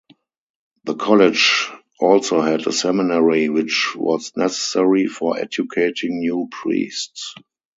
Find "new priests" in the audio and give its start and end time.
6.21-7.35